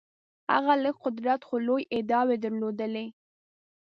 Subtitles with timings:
[0.53, 3.05] هغه لږ قدرت خو لویې ادعاوې درلودلې.